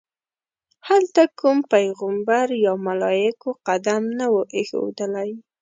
[0.87, 5.31] هلته کوم پیغمبر یا ملایکو قدم نه وي ایښودلی.